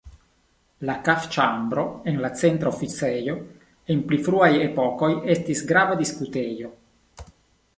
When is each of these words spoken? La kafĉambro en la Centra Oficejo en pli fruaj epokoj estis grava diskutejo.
La 0.89 0.93
kafĉambro 1.09 1.83
en 2.11 2.17
la 2.23 2.31
Centra 2.39 2.71
Oficejo 2.77 3.35
en 3.95 4.01
pli 4.09 4.19
fruaj 4.29 4.51
epokoj 4.69 5.11
estis 5.35 5.63
grava 5.73 5.99
diskutejo. 6.01 6.73